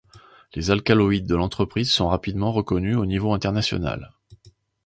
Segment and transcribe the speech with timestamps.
[0.55, 4.11] Les alcaloïdes de l'entreprise sont rapidement reconnus au niveau international.